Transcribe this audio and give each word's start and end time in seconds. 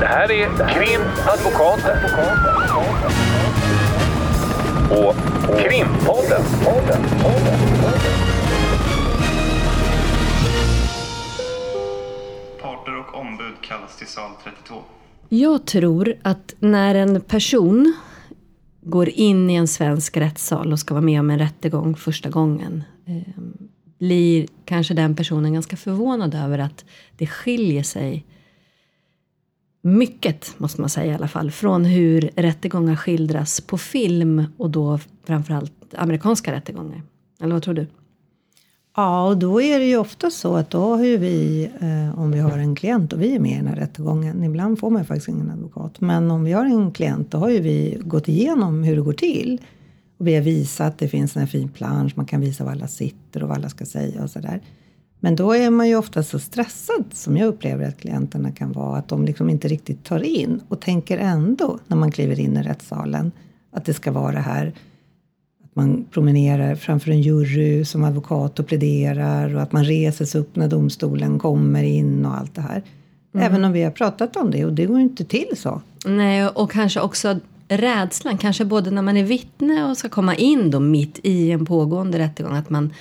Det 0.00 0.06
här 0.06 0.30
är 0.30 0.48
Krimadvokaten. 0.74 1.98
Och 4.90 5.14
Krimpodden. 5.58 6.42
Parter 12.62 12.98
och 12.98 13.20
ombud 13.20 13.54
kallas 13.60 13.96
till 13.98 14.06
sal 14.06 14.30
32. 14.44 14.74
Jag 15.28 15.66
tror 15.66 16.14
att 16.22 16.54
när 16.58 16.94
en 16.94 17.20
person 17.20 17.94
går 18.80 19.08
in 19.08 19.50
i 19.50 19.54
en 19.54 19.68
svensk 19.68 20.16
rättssal 20.16 20.72
och 20.72 20.78
ska 20.78 20.94
vara 20.94 21.04
med 21.04 21.20
om 21.20 21.30
en 21.30 21.38
rättegång 21.38 21.96
första 21.96 22.28
gången 22.28 22.84
eh, 23.06 23.42
blir 23.98 24.46
kanske 24.64 24.94
den 24.94 25.16
personen 25.16 25.54
ganska 25.54 25.76
förvånad 25.76 26.34
över 26.34 26.58
att 26.58 26.84
det 27.16 27.26
skiljer 27.26 27.82
sig 27.82 28.26
mycket, 29.86 30.54
måste 30.58 30.80
man 30.80 30.90
säga 30.90 31.12
i 31.12 31.14
alla 31.14 31.28
fall, 31.28 31.50
från 31.50 31.84
hur 31.84 32.30
rättegångar 32.36 32.96
skildras 32.96 33.60
på 33.60 33.78
film 33.78 34.44
och 34.56 34.70
då 34.70 34.98
framförallt 35.24 35.72
amerikanska 35.96 36.52
rättegångar. 36.52 37.02
Eller 37.40 37.52
vad 37.52 37.62
tror 37.62 37.74
du? 37.74 37.86
Ja, 38.96 39.28
och 39.28 39.38
då 39.38 39.62
är 39.62 39.78
det 39.78 39.84
ju 39.84 39.96
ofta 39.96 40.30
så 40.30 40.56
att 40.56 40.70
då 40.70 40.96
har 40.96 41.04
ju 41.04 41.16
vi, 41.16 41.70
eh, 41.80 42.18
om 42.18 42.30
vi 42.30 42.38
har 42.38 42.58
en 42.58 42.76
klient 42.76 43.12
och 43.12 43.22
vi 43.22 43.34
är 43.34 43.40
med 43.40 43.52
i 43.52 43.56
den 43.56 43.66
här 43.66 43.76
rättegången, 43.76 44.44
ibland 44.44 44.78
får 44.78 44.90
man 44.90 45.02
ju 45.02 45.06
faktiskt 45.06 45.28
ingen 45.28 45.50
advokat, 45.50 46.00
men 46.00 46.30
om 46.30 46.44
vi 46.44 46.52
har 46.52 46.64
en 46.64 46.92
klient 46.92 47.30
då 47.30 47.38
har 47.38 47.50
ju 47.50 47.60
vi 47.60 47.98
gått 48.00 48.28
igenom 48.28 48.82
hur 48.82 48.96
det 48.96 49.02
går 49.02 49.12
till. 49.12 49.60
Och 50.18 50.26
vi 50.26 50.34
har 50.34 50.42
visat, 50.42 50.86
att 50.86 50.98
det 50.98 51.08
finns 51.08 51.36
en 51.36 51.48
fin 51.48 51.68
plansch, 51.68 52.12
man 52.16 52.26
kan 52.26 52.40
visa 52.40 52.64
var 52.64 52.72
alla 52.72 52.88
sitter 52.88 53.42
och 53.42 53.48
vad 53.48 53.58
alla 53.58 53.68
ska 53.68 53.86
säga 53.86 54.22
och 54.22 54.30
sådär. 54.30 54.60
Men 55.20 55.36
då 55.36 55.52
är 55.52 55.70
man 55.70 55.88
ju 55.88 55.96
ofta 55.96 56.22
så 56.22 56.38
stressad, 56.38 57.04
som 57.12 57.36
jag 57.36 57.46
upplever 57.48 57.88
att 57.88 58.00
klienterna 58.00 58.52
kan 58.52 58.72
vara, 58.72 58.98
att 58.98 59.08
de 59.08 59.24
liksom 59.24 59.50
inte 59.50 59.68
riktigt 59.68 60.04
tar 60.04 60.22
in 60.22 60.60
och 60.68 60.80
tänker 60.80 61.18
ändå, 61.18 61.78
när 61.86 61.96
man 61.96 62.10
kliver 62.10 62.40
in 62.40 62.56
i 62.56 62.62
rättssalen, 62.62 63.32
att 63.72 63.84
det 63.84 63.94
ska 63.94 64.12
vara 64.12 64.32
det 64.32 64.38
här 64.38 64.72
att 65.64 65.76
man 65.76 66.04
promenerar 66.10 66.74
framför 66.74 67.10
en 67.10 67.20
jury 67.20 67.84
som 67.84 68.04
advokat 68.04 68.58
och 68.58 68.66
pläderar 68.66 69.54
och 69.54 69.62
att 69.62 69.72
man 69.72 69.84
reser 69.84 70.24
sig 70.24 70.40
upp 70.40 70.56
när 70.56 70.68
domstolen 70.68 71.38
kommer 71.38 71.82
in 71.82 72.26
och 72.26 72.34
allt 72.36 72.54
det 72.54 72.60
här. 72.60 72.82
Mm. 73.34 73.46
Även 73.46 73.64
om 73.64 73.72
vi 73.72 73.82
har 73.82 73.90
pratat 73.90 74.36
om 74.36 74.50
det 74.50 74.64
och 74.64 74.72
det 74.72 74.86
går 74.86 74.96
ju 74.96 75.02
inte 75.02 75.24
till 75.24 75.56
så. 75.56 75.82
Nej, 76.06 76.46
och 76.46 76.70
kanske 76.70 77.00
också 77.00 77.40
rädslan, 77.68 78.38
kanske 78.38 78.64
både 78.64 78.90
när 78.90 79.02
man 79.02 79.16
är 79.16 79.24
vittne 79.24 79.84
och 79.84 79.98
ska 79.98 80.08
komma 80.08 80.34
in 80.34 80.70
då 80.70 80.80
mitt 80.80 81.20
i 81.22 81.50
en 81.50 81.66
pågående 81.66 82.18
rättegång, 82.18 82.56
att 82.56 82.70
man 82.70 82.92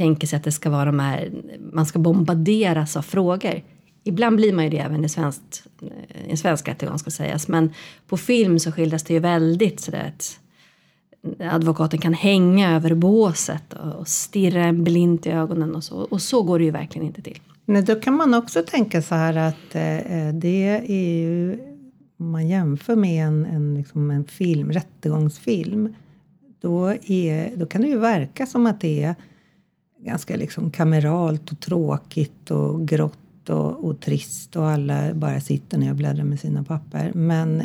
tänker 0.00 0.26
sig 0.26 0.36
att 0.36 0.44
det 0.44 0.52
ska 0.52 0.70
vara 0.70 0.84
de 0.84 0.98
här, 0.98 1.32
man 1.72 1.86
ska 1.86 1.98
bombarderas 1.98 2.96
av 2.96 3.02
frågor. 3.02 3.62
Ibland 4.04 4.36
blir 4.36 4.52
man 4.52 4.64
ju 4.64 4.70
det 4.70 4.78
även 4.78 5.04
i, 5.04 5.08
svenskt, 5.08 5.66
eh, 5.82 6.26
i 6.26 6.30
en 6.30 6.36
svensk 6.36 6.68
rättegång 6.68 6.98
ska 6.98 7.10
sägas. 7.10 7.48
Men 7.48 7.72
på 8.06 8.16
film 8.16 8.58
så 8.58 8.72
skildras 8.72 9.02
det 9.02 9.14
ju 9.14 9.20
väldigt 9.20 9.80
sådär 9.80 10.12
att 10.14 10.40
advokaten 11.52 11.98
kan 11.98 12.14
hänga 12.14 12.76
över 12.76 12.94
båset 12.94 13.72
och 13.72 14.08
stirra 14.08 14.64
en 14.64 14.84
blint 14.84 15.26
i 15.26 15.30
ögonen 15.30 15.74
och 15.74 15.84
så. 15.84 15.96
Och 15.96 16.22
så 16.22 16.42
går 16.42 16.58
det 16.58 16.64
ju 16.64 16.70
verkligen 16.70 17.06
inte 17.06 17.22
till. 17.22 17.38
Nej, 17.64 17.82
då 17.82 17.94
kan 17.94 18.16
man 18.16 18.34
också 18.34 18.62
tänka 18.62 19.02
så 19.02 19.14
här 19.14 19.36
att 19.36 19.74
eh, 19.74 19.98
eh, 19.98 20.34
det 20.34 20.68
är 20.88 21.20
ju 21.20 21.58
om 22.18 22.30
man 22.30 22.48
jämför 22.48 22.96
med 22.96 23.26
en, 23.26 23.46
en, 23.46 23.74
liksom 23.74 24.10
en 24.10 24.24
film, 24.24 24.72
rättegångsfilm, 24.72 25.94
då, 26.60 26.88
är, 27.06 27.56
då 27.56 27.66
kan 27.66 27.82
det 27.82 27.88
ju 27.88 27.98
verka 27.98 28.46
som 28.46 28.66
att 28.66 28.80
det 28.80 29.02
är 29.02 29.14
ganska 30.04 30.36
liksom 30.36 30.70
kameralt 30.70 31.52
och 31.52 31.60
tråkigt 31.60 32.50
och 32.50 32.88
grått 32.88 33.50
och, 33.50 33.84
och 33.84 34.00
trist 34.00 34.56
och 34.56 34.68
alla 34.68 35.14
bara 35.14 35.40
sitter 35.40 35.78
ner 35.78 35.90
och 35.90 35.96
bläddrar 35.96 36.24
med 36.24 36.40
sina 36.40 36.64
papper. 36.64 37.12
Men 37.14 37.62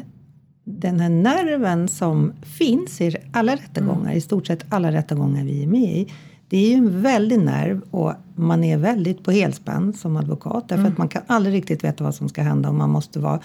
den 0.63 0.99
här 0.99 1.09
nerven 1.09 1.87
som 1.87 2.33
finns 2.41 3.01
i 3.01 3.15
alla 3.31 3.53
rättegångar, 3.53 4.05
mm. 4.05 4.17
i 4.17 4.21
stort 4.21 4.47
sett 4.47 4.65
alla 4.69 4.91
rättegångar 4.91 5.43
vi 5.43 5.63
är 5.63 5.67
med 5.67 5.97
i, 5.97 6.13
det 6.49 6.57
är 6.57 6.69
ju 6.69 6.73
en 6.73 7.01
väldig 7.01 7.39
nerv 7.39 7.81
och 7.91 8.13
man 8.35 8.63
är 8.63 8.77
väldigt 8.77 9.23
på 9.23 9.31
helspänn 9.31 9.93
som 9.93 10.17
advokat 10.17 10.69
därför 10.69 10.81
mm. 10.81 10.91
att 10.91 10.97
man 10.97 11.07
kan 11.07 11.21
aldrig 11.27 11.55
riktigt 11.55 11.83
veta 11.83 12.03
vad 12.03 12.15
som 12.15 12.29
ska 12.29 12.41
hända 12.41 12.69
och 12.69 12.75
man 12.75 12.89
måste 12.89 13.19
vara 13.19 13.39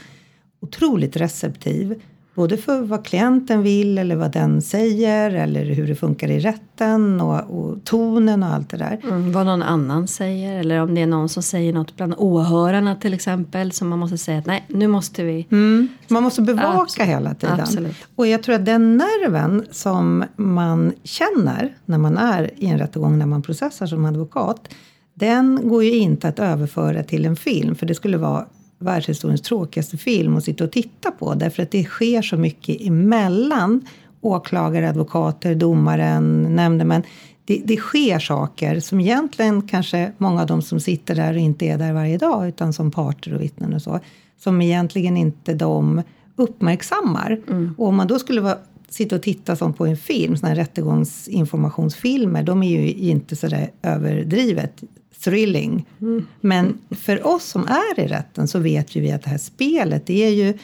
otroligt 0.60 1.16
receptiv. 1.16 2.02
Både 2.34 2.56
för 2.56 2.80
vad 2.80 3.04
klienten 3.04 3.62
vill 3.62 3.98
eller 3.98 4.16
vad 4.16 4.32
den 4.32 4.62
säger 4.62 5.30
eller 5.30 5.64
hur 5.64 5.86
det 5.86 5.94
funkar 5.94 6.30
i 6.30 6.41
rätten 6.41 7.20
och, 7.20 7.41
och 7.50 7.84
tonen 7.84 8.42
och 8.42 8.48
allt 8.48 8.70
det 8.70 8.76
där. 8.76 9.00
Mm, 9.02 9.32
vad 9.32 9.46
någon 9.46 9.62
annan 9.62 10.08
säger 10.08 10.58
eller 10.58 10.78
om 10.78 10.94
det 10.94 11.00
är 11.00 11.06
någon 11.06 11.28
som 11.28 11.42
säger 11.42 11.72
något 11.72 11.96
bland 11.96 12.14
åhörarna 12.18 12.96
till 12.96 13.14
exempel 13.14 13.72
som 13.72 13.88
man 13.88 13.98
måste 13.98 14.18
säga 14.18 14.38
att 14.38 14.46
nej, 14.46 14.64
nu 14.68 14.88
måste 14.88 15.24
vi. 15.24 15.46
Mm, 15.50 15.88
man 16.08 16.22
måste 16.22 16.42
bevaka 16.42 16.80
Absolut. 16.80 17.08
hela 17.08 17.34
tiden. 17.34 17.60
Absolut. 17.60 17.96
Och 18.16 18.26
jag 18.26 18.42
tror 18.42 18.54
att 18.54 18.64
den 18.64 18.97
nerven 18.97 19.64
som 19.70 20.24
man 20.36 20.92
känner 21.04 21.76
när 21.84 21.98
man 21.98 22.16
är 22.18 22.50
i 22.56 22.66
en 22.66 22.78
rättegång, 22.78 23.18
när 23.18 23.26
man 23.26 23.42
processar 23.42 23.86
som 23.86 24.04
advokat, 24.04 24.68
den 25.14 25.68
går 25.68 25.84
ju 25.84 25.94
inte 25.94 26.28
att 26.28 26.38
överföra 26.38 27.02
till 27.02 27.26
en 27.26 27.36
film 27.36 27.74
för 27.74 27.86
det 27.86 27.94
skulle 27.94 28.16
vara 28.16 28.47
världshistoriens 28.80 29.42
tråkigaste 29.42 29.96
film 29.96 30.36
att 30.36 30.44
sitta 30.44 30.64
och 30.64 30.72
titta 30.72 31.10
på 31.10 31.34
därför 31.34 31.62
att 31.62 31.70
det 31.70 31.84
sker 31.84 32.22
så 32.22 32.36
mycket 32.36 32.80
emellan 32.80 33.80
åklagare, 34.20 34.88
advokater, 34.88 35.54
domaren, 35.54 36.56
nämndemän. 36.56 37.02
Det, 37.44 37.62
det 37.64 37.76
sker 37.76 38.18
saker 38.18 38.80
som 38.80 39.00
egentligen 39.00 39.62
kanske 39.62 40.12
många 40.18 40.41
av 40.41 40.46
de 40.46 40.62
som 40.62 40.80
sitter 40.80 41.14
där 41.14 41.34
och 41.34 41.41
inte 41.41 41.66
är 41.66 41.78
där 41.78 41.92
varje 41.92 42.18
dag 42.18 42.48
utan 42.48 42.72
som 42.72 42.91
parter 42.91 43.34
och 43.34 43.42
vittnen 43.42 43.74
och 43.74 43.82
så, 43.82 44.00
som 44.38 44.62
egentligen 44.62 45.16
inte 45.16 45.54
de 45.54 46.02
uppmärksammar. 46.36 47.41
Mm. 47.48 47.74
Och 47.78 47.86
om 47.86 47.97
man 47.97 48.06
då 48.06 48.18
skulle 48.18 48.41
vara, 48.41 48.58
sitta 48.88 49.16
och 49.16 49.22
titta 49.22 49.56
som 49.56 49.72
på 49.72 49.86
en 49.86 49.97
film, 49.97 50.36
såna 50.36 50.48
här 50.48 50.56
rättegångsinformationsfilmer, 50.56 52.42
de 52.42 52.62
är 52.62 52.80
ju 52.80 52.92
inte 52.92 53.36
så 53.36 53.48
där 53.48 53.70
överdrivet 53.82 54.82
thrilling. 55.25 55.86
Mm. 56.00 56.26
Men 56.41 56.78
för 56.91 57.26
oss 57.26 57.44
som 57.44 57.66
är 57.66 58.00
i 58.00 58.06
rätten 58.06 58.48
så 58.48 58.58
vet 58.58 58.97
ju 58.97 59.00
vi 59.00 59.12
att 59.12 59.22
det 59.22 59.31
här 59.31 59.38
spelet, 59.38 60.06
det 60.06 60.25
är 60.25 60.31
ju 60.31 60.58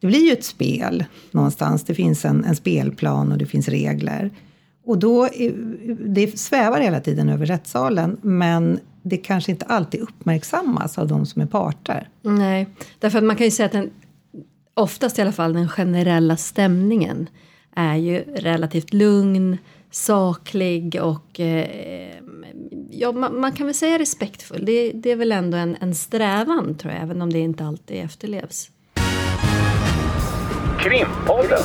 det 0.00 0.06
blir 0.06 0.26
ju 0.26 0.32
ett 0.32 0.44
spel 0.44 1.04
någonstans. 1.30 1.84
Det 1.84 1.94
finns 1.94 2.24
en, 2.24 2.44
en 2.44 2.56
spelplan 2.56 3.32
och 3.32 3.38
det 3.38 3.46
finns 3.46 3.68
regler. 3.68 4.30
Och 4.84 4.98
då, 4.98 5.24
eh, 5.24 5.52
det 6.06 6.38
svävar 6.38 6.80
hela 6.80 7.00
tiden 7.00 7.28
över 7.28 7.46
rättssalen 7.46 8.16
men 8.22 8.80
det 9.02 9.16
kanske 9.16 9.52
inte 9.52 9.64
alltid 9.64 10.00
uppmärksammas 10.00 10.98
av 10.98 11.08
de 11.08 11.26
som 11.26 11.42
är 11.42 11.46
parter. 11.46 12.08
Nej, 12.22 12.66
därför 12.98 13.18
att 13.18 13.24
man 13.24 13.36
kan 13.36 13.44
ju 13.44 13.50
säga 13.50 13.66
att 13.66 13.72
den, 13.72 13.90
oftast 14.74 15.18
i 15.18 15.22
alla 15.22 15.32
fall 15.32 15.52
den 15.52 15.68
generella 15.68 16.36
stämningen 16.36 17.28
är 17.76 17.96
ju 17.96 18.18
relativt 18.36 18.92
lugn, 18.92 19.58
saklig 19.90 20.98
och 21.02 21.40
eh, 21.40 22.14
ja, 23.02 23.12
man, 23.12 23.40
man, 23.40 23.52
kan 23.52 23.66
väl 23.66 23.74
säga 23.74 23.98
respektfull. 23.98 24.64
Det, 24.64 24.92
det 24.92 25.10
är 25.10 25.16
väl 25.16 25.32
ändå 25.32 25.56
en, 25.56 25.76
en, 25.80 25.94
strävan 25.94 26.74
tror 26.74 26.92
jag, 26.92 27.02
även 27.02 27.22
om 27.22 27.32
det 27.32 27.38
inte 27.38 27.64
alltid 27.64 27.96
efterlevs. 27.96 28.70
Krimpodden. 30.80 31.62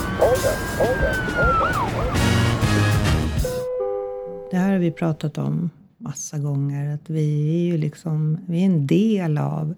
Det 4.51 4.57
här 4.57 4.71
har 4.71 4.79
vi 4.79 4.91
pratat 4.91 5.37
om 5.37 5.69
massa 5.97 6.37
gånger, 6.37 6.93
att 6.93 7.09
vi 7.09 7.59
är 7.59 7.65
ju 7.65 7.77
liksom, 7.77 8.37
vi 8.47 8.61
är 8.61 8.65
en 8.65 8.87
del 8.87 9.37
av, 9.37 9.75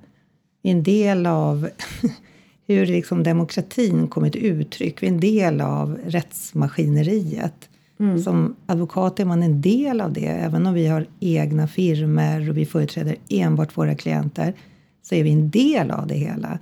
vi 0.61 0.69
är 0.69 0.73
en 0.73 0.83
del 0.83 1.25
av 1.25 1.69
hur 2.67 2.85
liksom 2.85 3.23
demokratin 3.23 4.07
kommer 4.07 4.29
till 4.29 4.45
uttryck. 4.45 5.03
Vi 5.03 5.07
är 5.07 5.11
en 5.11 5.19
del 5.19 5.61
av 5.61 5.97
rättsmaskineriet. 6.05 7.69
Mm. 7.99 8.19
Som 8.19 8.55
advokat 8.65 9.19
är 9.19 9.25
man 9.25 9.43
en 9.43 9.61
del 9.61 10.01
av 10.01 10.13
det. 10.13 10.27
Även 10.27 10.65
om 10.65 10.73
vi 10.73 10.87
har 10.87 11.07
egna 11.19 11.67
firmer 11.67 12.49
och 12.49 12.57
vi 12.57 12.65
företräder 12.65 13.15
enbart 13.29 13.77
våra 13.77 13.95
klienter 13.95 14.53
så 15.01 15.15
är 15.15 15.23
vi 15.23 15.31
en 15.31 15.49
del 15.49 15.91
av 15.91 16.07
det 16.07 16.15
hela. 16.15 16.59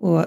Och 0.00 0.24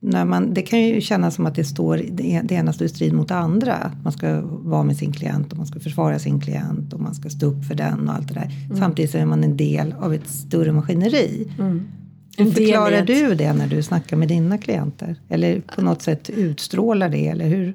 när 0.00 0.24
man, 0.24 0.54
det 0.54 0.62
kan 0.62 0.80
ju 0.80 1.00
kännas 1.00 1.34
som 1.34 1.46
att 1.46 1.54
det, 1.54 1.64
står, 1.64 1.96
det 2.42 2.54
ena 2.54 2.72
står 2.72 2.84
i 2.84 2.88
strid 2.88 3.12
mot 3.12 3.28
det 3.28 3.34
andra. 3.34 3.92
Man 4.02 4.12
ska 4.12 4.40
vara 4.44 4.82
med 4.82 4.96
sin 4.96 5.12
klient 5.12 5.52
och 5.52 5.58
man 5.58 5.66
ska 5.66 5.80
försvara 5.80 6.18
sin 6.18 6.40
klient 6.40 6.92
och 6.92 7.00
man 7.00 7.14
ska 7.14 7.30
stå 7.30 7.46
upp 7.46 7.64
för 7.64 7.74
den 7.74 8.08
och 8.08 8.14
allt 8.14 8.28
det 8.28 8.34
där. 8.34 8.50
Mm. 8.66 8.76
Samtidigt 8.78 9.10
så 9.10 9.18
är 9.18 9.26
man 9.26 9.44
en 9.44 9.56
del 9.56 9.94
av 10.00 10.14
ett 10.14 10.28
större 10.28 10.72
maskineri. 10.72 11.48
Mm. 11.58 11.88
Hur 12.36 12.50
förklarar 12.50 13.04
du 13.04 13.34
det 13.34 13.52
när 13.52 13.66
du 13.66 13.82
snackar 13.82 14.16
med 14.16 14.28
dina 14.28 14.58
klienter? 14.58 15.16
Eller 15.28 15.60
på 15.60 15.82
något 15.82 16.02
sätt 16.02 16.30
utstrålar 16.30 17.08
det? 17.08 17.28
Eller 17.28 17.48
hur? 17.48 17.74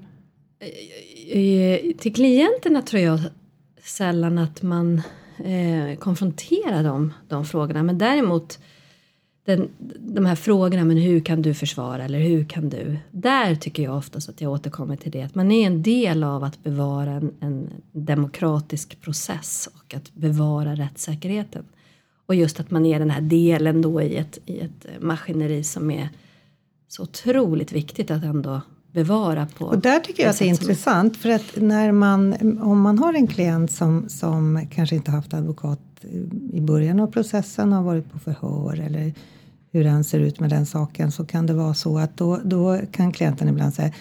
Eh, 1.29 1.95
till 1.97 2.15
klienterna 2.15 2.81
tror 2.81 3.01
jag 3.01 3.19
sällan 3.83 4.37
att 4.37 4.61
man 4.61 5.01
eh, 5.37 5.97
konfronterar 5.99 6.83
dem, 6.83 7.13
de 7.27 7.45
frågorna. 7.45 7.83
Men 7.83 7.97
däremot 7.97 8.59
den, 9.45 9.69
de 9.99 10.25
här 10.25 10.35
frågorna, 10.35 10.85
men 10.85 10.97
hur 10.97 11.19
kan 11.19 11.41
du 11.41 11.53
försvara 11.53 12.03
eller 12.03 12.19
hur 12.19 12.45
kan 12.45 12.69
du? 12.69 12.97
Där 13.11 13.55
tycker 13.55 13.83
jag 13.83 13.97
oftast 13.97 14.29
att 14.29 14.41
jag 14.41 14.51
återkommer 14.51 14.95
till 14.95 15.11
det, 15.11 15.21
att 15.21 15.35
man 15.35 15.51
är 15.51 15.67
en 15.67 15.81
del 15.81 16.23
av 16.23 16.43
att 16.43 16.63
bevara 16.63 17.11
en, 17.11 17.33
en 17.39 17.69
demokratisk 17.91 19.01
process 19.01 19.69
och 19.73 19.93
att 19.93 20.13
bevara 20.13 20.75
rättssäkerheten. 20.75 21.65
Och 22.25 22.35
just 22.35 22.59
att 22.59 22.71
man 22.71 22.85
är 22.85 22.99
den 22.99 23.09
här 23.09 23.21
delen 23.21 23.81
då 23.81 24.01
i 24.01 24.17
ett, 24.17 24.39
i 24.45 24.59
ett 24.59 24.87
maskineri 24.99 25.63
som 25.63 25.91
är 25.91 26.09
så 26.87 27.03
otroligt 27.03 27.71
viktigt 27.71 28.11
att 28.11 28.23
ändå 28.23 28.61
bevara 29.03 29.47
på. 29.57 29.65
Och 29.65 29.79
där 29.79 29.99
tycker 29.99 30.23
jag 30.23 30.29
att 30.29 30.39
det 30.39 30.45
är 30.45 30.49
intressant 30.49 31.17
för 31.17 31.29
att 31.29 31.55
när 31.55 31.91
man, 31.91 32.35
om 32.61 32.81
man 32.81 32.99
har 32.99 33.13
en 33.13 33.27
klient 33.27 33.71
som, 33.71 34.09
som 34.09 34.61
kanske 34.71 34.95
inte 34.95 35.11
haft 35.11 35.33
advokat 35.33 35.79
i 36.53 36.61
början 36.61 36.99
av 36.99 37.07
processen, 37.07 37.71
har 37.73 37.83
varit 37.83 38.11
på 38.11 38.19
förhör 38.19 38.79
eller 38.79 39.13
hur 39.71 39.83
den 39.83 40.03
ser 40.03 40.19
ut 40.19 40.39
med 40.39 40.49
den 40.49 40.65
saken 40.65 41.11
så 41.11 41.25
kan 41.25 41.45
det 41.45 41.53
vara 41.53 41.73
så 41.73 41.97
att 41.97 42.17
då, 42.17 42.39
då 42.43 42.79
kan 42.91 43.11
klienten 43.11 43.49
ibland 43.49 43.73
säga 43.73 43.91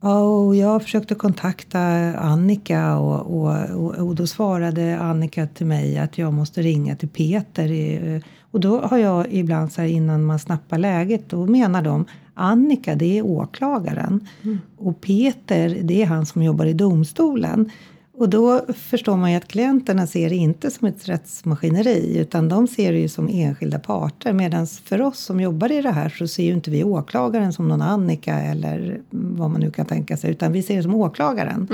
Oh, 0.00 0.58
jag 0.58 0.82
försökte 0.82 1.14
kontakta 1.14 1.80
Annika 2.18 2.96
och, 2.98 3.20
och, 3.36 3.70
och, 3.70 3.94
och 4.08 4.14
då 4.14 4.26
svarade 4.26 4.98
Annika 5.00 5.46
till 5.46 5.66
mig 5.66 5.98
att 5.98 6.18
jag 6.18 6.32
måste 6.32 6.62
ringa 6.62 6.96
till 6.96 7.08
Peter. 7.08 7.70
i- 7.70 8.22
Och 8.50 8.60
då 8.60 8.80
har 8.80 8.98
jag 8.98 9.26
ibland 9.32 9.72
så 9.72 9.80
här 9.80 9.88
innan 9.88 10.24
man 10.24 10.38
snappar 10.38 10.78
läget, 10.78 11.28
då 11.30 11.46
menar 11.46 11.82
de 11.82 12.04
Annika 12.38 12.94
det 12.94 13.18
är 13.18 13.22
åklagaren 13.22 14.28
och 14.76 15.00
Peter 15.00 15.78
det 15.82 16.02
är 16.02 16.06
han 16.06 16.26
som 16.26 16.42
jobbar 16.42 16.66
i 16.66 16.72
domstolen. 16.72 17.70
Och 18.18 18.28
då 18.28 18.60
förstår 18.76 19.16
man 19.16 19.30
ju 19.30 19.36
att 19.36 19.48
klienterna 19.48 20.06
ser 20.06 20.30
det 20.30 20.36
inte 20.36 20.70
som 20.70 20.88
ett 20.88 21.08
rättsmaskineri 21.08 22.18
utan 22.18 22.48
de 22.48 22.68
ser 22.68 22.92
det 22.92 22.98
ju 22.98 23.08
som 23.08 23.28
enskilda 23.28 23.78
parter. 23.78 24.32
Medan 24.32 24.66
för 24.66 25.02
oss 25.02 25.18
som 25.18 25.40
jobbar 25.40 25.72
i 25.72 25.82
det 25.82 25.90
här 25.90 26.08
så 26.08 26.28
ser 26.28 26.42
ju 26.42 26.52
inte 26.52 26.70
vi 26.70 26.84
åklagaren 26.84 27.52
som 27.52 27.68
någon 27.68 27.82
Annika 27.82 28.34
eller 28.34 29.00
vad 29.10 29.50
man 29.50 29.60
nu 29.60 29.70
kan 29.70 29.86
tänka 29.86 30.16
sig 30.16 30.30
utan 30.30 30.52
vi 30.52 30.62
ser 30.62 30.76
det 30.76 30.82
som 30.82 30.94
åklagaren. 30.94 31.66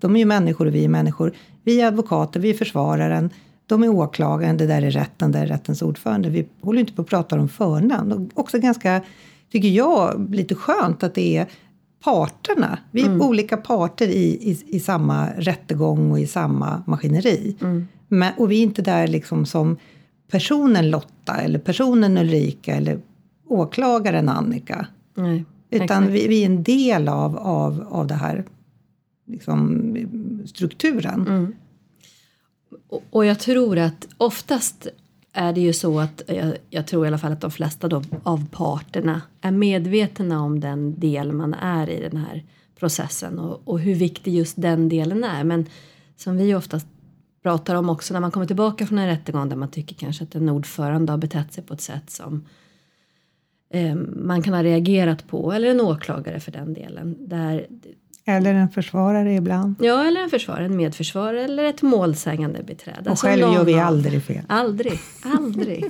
De 0.00 0.14
är 0.16 0.18
ju 0.20 0.26
människor 0.26 0.66
och 0.66 0.74
vi 0.74 0.84
är 0.84 0.88
människor. 0.88 1.32
Vi 1.64 1.80
är 1.80 1.86
advokater, 1.86 2.40
vi 2.40 2.50
är 2.50 2.54
försvararen. 2.54 3.30
De 3.66 3.82
är 3.82 3.88
åklagaren, 3.88 4.56
det 4.56 4.66
där 4.66 4.82
är 4.82 4.90
rätten, 4.90 5.32
det 5.32 5.38
är 5.38 5.46
rättens 5.46 5.82
ordförande. 5.82 6.30
Vi 6.30 6.48
håller 6.60 6.80
inte 6.80 6.92
på 6.92 7.02
att 7.02 7.08
prata 7.08 7.40
om 7.40 7.48
förnamn. 7.48 8.12
Och 8.12 8.40
också 8.40 8.58
ganska, 8.58 9.00
tycker 9.52 9.68
jag, 9.68 10.34
lite 10.34 10.54
skönt 10.54 11.02
att 11.02 11.14
det 11.14 11.36
är 11.36 11.46
parterna. 12.04 12.78
Vi 12.90 13.02
är 13.02 13.22
olika 13.22 13.56
parter 13.56 14.08
i, 14.08 14.50
i, 14.50 14.76
i 14.76 14.80
samma 14.80 15.30
rättegång 15.30 16.10
och 16.10 16.20
i 16.20 16.26
samma 16.26 16.82
maskineri. 16.86 17.56
Men, 18.08 18.32
och 18.38 18.50
vi 18.50 18.58
är 18.58 18.62
inte 18.62 18.82
där 18.82 19.06
liksom 19.06 19.46
som 19.46 19.76
personen 20.30 20.90
Lotta 20.90 21.36
eller 21.36 21.58
personen 21.58 22.18
Ulrika 22.18 22.74
eller 22.76 23.00
åklagaren 23.48 24.28
Annika. 24.28 24.86
Nej, 25.14 25.44
Utan 25.70 26.12
vi, 26.12 26.28
vi 26.28 26.42
är 26.42 26.46
en 26.46 26.62
del 26.62 27.08
av, 27.08 27.38
av, 27.38 27.86
av 27.90 28.06
det 28.06 28.14
här 28.14 28.44
liksom, 29.26 29.96
strukturen. 30.46 31.54
Och, 32.88 33.02
och 33.10 33.26
jag 33.26 33.38
tror 33.38 33.78
att 33.78 34.08
oftast 34.16 34.86
är 35.32 35.52
det 35.52 35.60
ju 35.60 35.72
så 35.72 36.00
att 36.00 36.22
jag, 36.26 36.56
jag 36.70 36.86
tror 36.86 37.04
i 37.04 37.08
alla 37.08 37.18
fall 37.18 37.32
att 37.32 37.40
de 37.40 37.50
flesta 37.50 37.88
då 37.88 38.02
av 38.22 38.48
parterna 38.50 39.22
är 39.40 39.50
medvetna 39.50 40.42
om 40.42 40.60
den 40.60 41.00
del 41.00 41.32
man 41.32 41.54
är 41.54 41.90
i 41.90 42.00
den 42.00 42.16
här 42.16 42.44
processen 42.78 43.38
och, 43.38 43.60
och 43.64 43.80
hur 43.80 43.94
viktig 43.94 44.34
just 44.34 44.62
den 44.62 44.88
delen 44.88 45.24
är. 45.24 45.44
Men 45.44 45.66
som 46.16 46.36
vi 46.36 46.54
oftast 46.54 46.86
pratar 47.42 47.74
om 47.74 47.88
också 47.88 48.14
när 48.14 48.20
man 48.20 48.30
kommer 48.30 48.46
tillbaka 48.46 48.86
från 48.86 48.98
en 48.98 49.06
rättegång 49.06 49.48
där 49.48 49.56
man 49.56 49.70
tycker 49.70 49.94
kanske 49.94 50.24
att 50.24 50.34
en 50.34 50.48
ordförande 50.48 51.12
har 51.12 51.18
betett 51.18 51.52
sig 51.52 51.64
på 51.64 51.74
ett 51.74 51.80
sätt 51.80 52.10
som 52.10 52.44
eh, 53.70 53.94
man 53.94 54.42
kan 54.42 54.54
ha 54.54 54.62
reagerat 54.62 55.28
på 55.28 55.52
eller 55.52 55.70
en 55.70 55.80
åklagare 55.80 56.40
för 56.40 56.52
den 56.52 56.74
delen. 56.74 57.16
Där 57.18 57.66
eller 58.24 58.54
en 58.54 58.68
försvarare 58.68 59.34
ibland. 59.34 59.74
Ja, 59.80 60.04
eller 60.06 60.20
en 60.20 60.30
försvarare, 60.30 60.64
en 60.64 60.76
medförsvarare 60.76 61.44
eller 61.44 61.64
ett 61.64 61.82
målsägande 61.82 62.62
beträde. 62.62 63.10
Och 63.10 63.18
själv 63.18 63.40
gör 63.42 63.64
vi 63.64 63.74
aldrig 63.74 64.22
fel. 64.22 64.42
Aldrig, 64.48 64.98
aldrig. 65.22 65.84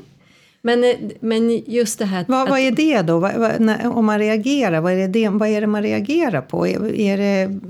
men, 0.63 0.85
eh, 0.85 0.91
men 1.21 1.51
just 1.67 1.99
det 1.99 2.05
här... 2.05 2.25
Vad, 2.29 2.43
att- 2.43 2.51
vad 2.51 2.59
är 2.59 2.71
det 2.71 3.03
då? 3.03 3.19
Vad, 3.19 3.35
vad, 3.35 3.61
när, 3.61 3.97
om 3.97 4.05
man 4.05 4.19
reagerar, 4.19 4.81
vad 4.81 4.93
är, 4.93 5.09
det, 5.09 5.29
vad 5.29 5.49
är 5.49 5.61
det 5.61 5.67
man 5.67 5.83
reagerar 5.83 6.41
på? 6.41 6.67
Är, 6.67 6.95
är, 6.95 7.17
det, 7.17 7.61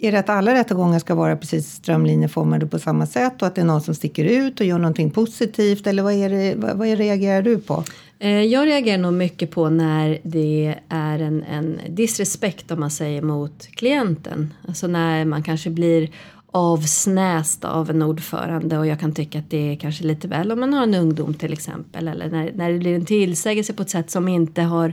är 0.00 0.12
det 0.12 0.18
att 0.18 0.28
alla 0.28 0.54
rättegångar 0.54 0.98
ska 0.98 1.14
vara 1.14 1.36
precis 1.36 1.72
strömlinjeformade 1.72 2.66
på 2.66 2.78
samma 2.78 3.06
sätt 3.06 3.42
och 3.42 3.48
att 3.48 3.54
det 3.54 3.60
är 3.60 3.64
någon 3.64 3.82
som 3.82 3.94
sticker 3.94 4.24
ut 4.24 4.60
och 4.60 4.66
gör 4.66 4.78
någonting 4.78 5.10
positivt? 5.10 5.86
Eller 5.86 6.02
vad, 6.02 6.12
är 6.12 6.30
det, 6.30 6.54
vad, 6.56 6.76
vad 6.76 6.88
reagerar 6.88 7.42
du 7.42 7.58
på? 7.58 7.84
Eh, 8.18 8.42
jag 8.42 8.66
reagerar 8.66 8.98
nog 8.98 9.12
mycket 9.12 9.50
på 9.50 9.68
när 9.68 10.18
det 10.22 10.74
är 10.88 11.18
en, 11.18 11.42
en 11.42 11.80
disrespekt 11.88 12.70
om 12.70 12.80
man 12.80 12.90
säger 12.90 13.22
mot 13.22 13.66
klienten. 13.66 14.54
Alltså 14.68 14.86
när 14.86 15.24
man 15.24 15.42
kanske 15.42 15.70
blir 15.70 16.10
avsnäst 16.46 17.64
av 17.64 17.90
en 17.90 18.02
ordförande 18.02 18.78
och 18.78 18.86
jag 18.86 19.00
kan 19.00 19.14
tycka 19.14 19.38
att 19.38 19.50
det 19.50 19.72
är 19.72 19.76
kanske 19.76 20.04
lite 20.04 20.28
väl 20.28 20.52
om 20.52 20.60
man 20.60 20.74
har 20.74 20.82
en 20.82 20.94
ungdom 20.94 21.34
till 21.34 21.52
exempel. 21.52 22.08
Eller 22.08 22.30
när, 22.30 22.52
när 22.54 22.72
det 22.72 22.78
blir 22.78 22.94
en 22.94 23.04
tillsägelse 23.04 23.72
på 23.72 23.82
ett 23.82 23.90
sätt 23.90 24.10
som 24.10 24.28
inte 24.28 24.62
har 24.62 24.92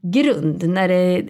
grund. 0.00 0.68
När 0.68 0.88
det, 0.88 1.22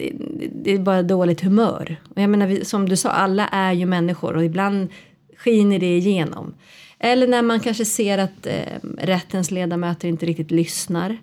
det 0.63 0.73
är 0.73 0.79
bara 0.79 1.03
dåligt 1.03 1.41
humör. 1.41 1.95
Och 2.15 2.21
jag 2.21 2.29
menar 2.29 2.63
som 2.63 2.89
du 2.89 2.95
sa, 2.95 3.09
alla 3.09 3.47
är 3.47 3.73
ju 3.73 3.85
människor 3.85 4.35
och 4.35 4.45
ibland 4.45 4.89
skiner 5.37 5.79
det 5.79 5.97
igenom. 5.97 6.53
Eller 6.99 7.27
när 7.27 7.41
man 7.41 7.59
kanske 7.59 7.85
ser 7.85 8.17
att 8.17 8.45
eh, 8.45 8.53
rättens 8.97 9.51
ledamöter 9.51 10.07
inte 10.07 10.25
riktigt 10.25 10.51
lyssnar. 10.51 11.17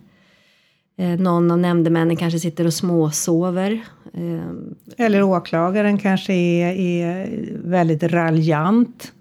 Eh, 0.96 1.20
någon 1.20 1.50
av 1.50 1.58
nämndemännen 1.58 2.16
kanske 2.16 2.40
sitter 2.40 2.66
och 2.66 2.74
småsover. 2.74 3.84
Eh, 4.14 5.04
Eller 5.06 5.22
åklagaren 5.22 5.98
kanske 5.98 6.32
är, 6.34 6.72
är 6.72 7.28
väldigt 7.64 8.02
raljant. 8.02 9.12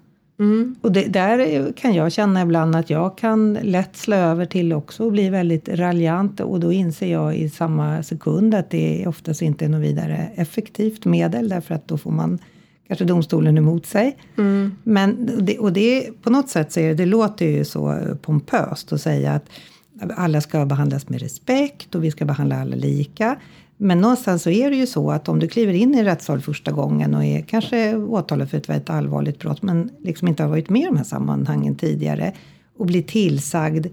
Och 0.82 0.92
det, 0.92 1.06
där 1.06 1.72
kan 1.72 1.94
jag 1.94 2.12
känna 2.12 2.42
ibland 2.42 2.76
att 2.76 2.90
jag 2.90 3.18
kan 3.18 3.54
lätt 3.54 3.96
slå 3.96 4.16
över 4.16 4.46
till 4.46 4.74
också 4.74 5.04
och 5.06 5.12
bli 5.12 5.30
väldigt 5.30 5.70
raljant. 5.70 6.40
Och 6.40 6.60
då 6.60 6.72
inser 6.72 7.12
jag 7.12 7.36
i 7.36 7.50
samma 7.50 8.04
sekund 8.04 8.56
att 8.56 8.70
det 8.70 9.08
oftast 9.08 9.42
inte 9.42 9.66
är 9.66 9.70
något 9.70 9.82
vidare 9.82 10.30
effektivt 10.36 11.06
medel. 11.06 11.50
Därför 11.50 11.76
att 11.76 11.88
då 11.88 11.98
får 11.98 12.12
man 12.12 12.40
kanske 12.88 13.06
domstolen 13.06 13.58
emot 13.58 13.86
sig. 13.86 14.18
Men 14.84 15.30
det, 15.46 15.60
och 15.60 15.74
det, 15.74 16.10
på 16.24 16.30
något 16.30 16.50
sätt 16.50 16.72
så 16.72 16.80
är 16.80 16.88
det, 16.88 16.94
det 16.94 17.06
låter 17.06 17.46
ju 17.46 17.66
så 17.66 18.00
pompöst 18.22 18.94
att 18.94 19.02
säga 19.02 19.32
att 19.32 19.46
alla 20.16 20.42
ska 20.42 20.66
behandlas 20.66 21.10
med 21.10 21.22
respekt 21.22 21.96
och 21.96 22.04
vi 22.04 22.12
ska 22.12 22.26
behandla 22.26 22.62
alla 22.62 22.76
lika. 22.76 23.38
Men 23.78 24.02
någonstans 24.02 24.44
så 24.44 24.50
är 24.50 24.70
det 24.70 24.76
ju 24.76 24.88
så 24.88 25.12
att 25.12 25.30
om 25.30 25.40
du 25.40 25.48
kliver 25.48 25.74
in 25.74 25.96
i 25.96 26.00
en 26.00 26.06
rättssal 26.06 26.42
första 26.42 26.72
gången 26.72 27.16
och 27.16 27.24
är 27.24 27.42
kanske 27.42 27.96
åtalad 27.96 28.50
för 28.50 28.58
ett 28.58 28.70
väldigt 28.70 28.90
allvarligt 28.90 29.40
brott 29.40 29.62
men 29.62 29.90
liksom 30.04 30.28
inte 30.28 30.44
har 30.44 30.50
varit 30.50 30.70
med 30.70 30.82
i 30.82 30.86
de 30.86 30.98
här 30.98 31.04
sammanhangen 31.04 31.76
tidigare 31.76 32.34
och 32.78 32.86
blir 32.86 33.02
tillsagd 33.02 33.88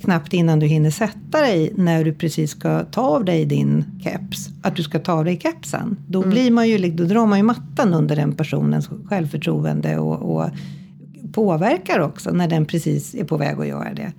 knappt 0.00 0.32
innan 0.32 0.58
du 0.58 0.66
hinner 0.66 0.90
sätta 0.90 1.40
dig 1.40 1.72
när 1.74 2.04
du 2.04 2.12
precis 2.12 2.50
ska 2.50 2.84
ta 2.84 3.00
av 3.00 3.24
dig 3.24 3.44
din 3.44 3.84
keps, 4.02 4.48
att 4.62 4.76
du 4.76 4.82
ska 4.82 4.98
ta 4.98 5.12
av 5.12 5.24
dig 5.24 5.40
kepsen. 5.40 5.96
Då, 6.06 6.22
blir 6.22 6.50
man 6.50 6.68
ju, 6.68 6.90
då 6.90 7.04
drar 7.04 7.26
man 7.26 7.38
ju 7.38 7.42
mattan 7.42 7.94
under 7.94 8.16
den 8.16 8.32
personens 8.32 8.90
självförtroende 9.08 9.98
och, 9.98 10.36
och 10.36 10.50
påverkar 11.36 12.00
också 12.00 12.30
när 12.30 12.48
den 12.48 12.66
precis 12.66 13.14
är 13.14 13.24
på 13.24 13.36
väg 13.36 13.60
att 13.60 13.66
göra 13.66 13.94
det. 13.94 14.12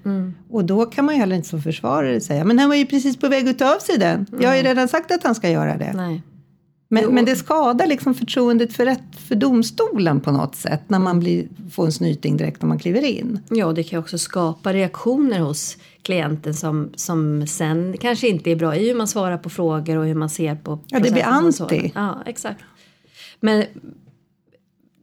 Och 0.50 0.66
då 0.66 0.86
kan 0.86 1.06
man 1.06 1.16
ju 1.16 1.20
heller 1.20 1.36
inte 1.36 1.48
som 1.48 1.62
försvarare 1.62 2.22
säga, 2.22 2.44
men 2.44 2.60
han 2.60 2.70
var 2.70 2.76
ju 2.76 2.86
precis 2.86 3.18
på 3.18 3.28
väg 3.28 3.50
att 3.50 3.60
ta 3.60 3.76
av 3.76 3.80
sig 3.80 3.98
den. 3.98 4.26
Jag 4.40 4.50
har 4.50 4.56
ju 4.56 4.64
redan 4.64 4.88
sagt 4.88 5.12
att 5.12 5.24
han 5.24 5.36
ska 5.36 5.50
göra 5.50 5.78
det. 5.78 5.94
nej. 5.96 6.22
Men, 6.90 7.06
men 7.16 7.26
det 7.26 7.36
skadar 7.36 7.88
liksom 7.88 8.14
förtroendet 8.14 8.74
för, 8.74 8.86
rätt, 8.86 9.16
för 9.28 9.36
domstolen 9.36 10.20
på 10.20 10.32
något 10.32 10.56
sätt 10.56 10.82
när 10.88 11.00
man 11.00 11.20
blir, 11.20 11.48
får 11.72 11.86
en 11.86 11.92
snyting 11.92 12.38
direkt 12.38 12.62
när 12.62 12.70
man 12.70 12.80
kliver 12.80 13.06
in. 13.06 13.40
Ja, 13.50 13.72
det 13.72 13.84
kan 13.84 14.00
också 14.00 14.18
skapa 14.18 14.74
reaktioner 14.74 15.40
hos 15.40 15.78
klienten 16.02 16.54
som, 16.54 16.90
som 16.96 17.48
sen 17.48 17.98
kanske 18.00 18.28
inte 18.28 18.52
är 18.52 18.56
bra 18.56 18.76
i 18.76 18.88
hur 18.88 18.96
man 18.96 19.08
svarar 19.08 19.38
på 19.38 19.50
frågor 19.50 19.98
och 19.98 20.06
hur 20.06 20.16
man 20.16 20.30
ser 20.30 20.56
på 20.56 20.80
Ja, 20.88 21.00
det 21.00 21.12
blir 21.12 21.24
anti. 21.24 21.92
Ja, 21.96 22.24
exakt. 22.26 22.62
Men 23.40 23.64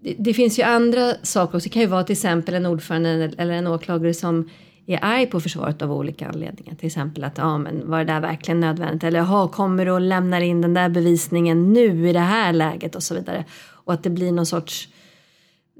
det, 0.04 0.14
det 0.18 0.34
finns 0.34 0.58
ju 0.58 0.62
andra 0.62 1.14
saker 1.22 1.56
också. 1.56 1.68
Det 1.68 1.72
kan 1.72 1.82
ju 1.82 1.88
vara 1.88 2.04
till 2.04 2.12
exempel 2.12 2.54
en 2.54 2.66
ordförande 2.66 3.32
eller 3.38 3.54
en 3.54 3.66
åklagare 3.66 4.14
som 4.14 4.48
är 4.86 4.98
arg 5.02 5.26
på 5.26 5.40
försvaret 5.40 5.82
av 5.82 5.92
olika 5.92 6.28
anledningar. 6.28 6.74
Till 6.74 6.86
exempel 6.86 7.24
att 7.24 7.38
ja, 7.38 7.58
men 7.58 7.90
var 7.90 7.98
det 7.98 8.04
där 8.04 8.20
verkligen 8.20 8.60
nödvändigt? 8.60 9.04
Eller 9.04 9.18
jaha, 9.18 9.48
kommer 9.48 9.86
du 9.86 9.92
och 9.92 10.00
lämnar 10.00 10.40
in 10.40 10.60
den 10.60 10.74
där 10.74 10.88
bevisningen 10.88 11.72
nu 11.72 12.08
i 12.08 12.12
det 12.12 12.18
här 12.18 12.52
läget 12.52 12.94
och 12.94 13.02
så 13.02 13.14
vidare. 13.14 13.44
Och 13.84 13.92
att 13.92 14.02
det 14.02 14.10
blir 14.10 14.32
någon 14.32 14.46
sorts 14.46 14.88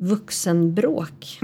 vuxenbråk. 0.00 1.40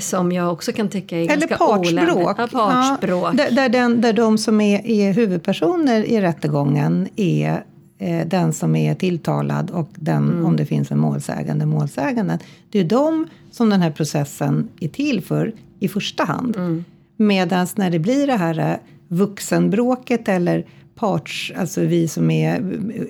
Som 0.00 0.32
jag 0.32 0.52
också 0.52 0.72
kan 0.72 0.88
tycka 0.88 1.16
är 1.16 1.22
Mm. 1.22 1.32
Eller 1.32 1.46
ganska 1.46 1.66
partsbråk. 1.66 2.36
Ja, 2.38 2.46
partsbråk. 2.52 3.24
Ja, 3.24 3.32
där, 3.32 3.50
där, 3.50 3.68
den, 3.68 4.00
där 4.00 4.12
de 4.12 4.38
som 4.38 4.60
är, 4.60 4.86
är 4.86 5.12
huvudpersoner 5.12 6.04
i 6.04 6.20
rättegången 6.20 7.08
är 7.16 7.64
eh, 7.98 8.26
den 8.26 8.52
som 8.52 8.76
är 8.76 8.94
tilltalad 8.94 9.70
och 9.70 9.88
den, 9.94 10.30
Mm. 10.30 10.44
om 10.44 10.56
det 10.56 10.66
finns 10.66 10.90
en 10.92 10.98
målsägande, 10.98 11.66
målsäganden. 11.66 12.38
Det 12.70 12.78
är 12.78 12.84
de 12.84 13.26
som 13.50 13.70
den 13.70 13.80
här 13.82 13.90
processen 13.90 14.68
är 14.80 14.88
till 14.88 15.22
för 15.22 15.52
i 15.80 15.88
första 15.88 16.24
hand. 16.24 16.56
Mm. 16.56 16.84
Medan 17.16 17.66
när 17.76 17.90
det 17.90 17.98
blir 17.98 18.26
det 18.26 18.36
här 18.36 18.58
eh, 18.58 18.76
vuxenbråket 19.08 20.28
eller 20.28 20.64
parts, 20.94 21.52
alltså 21.56 21.80
vi 21.80 22.08
som 22.08 22.30
är, 22.30 22.54